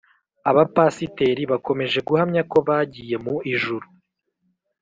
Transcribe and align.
Abapasiteri 0.49 1.41
bakomeje 1.51 1.99
guhamya 2.07 2.41
ko 2.51 2.57
bagiye 2.67 3.15
mu 3.25 3.35
ijuru 3.53 3.87